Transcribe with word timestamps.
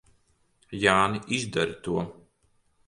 Jāni, 0.85 1.21
izdari 1.39 1.79
to! 1.89 2.01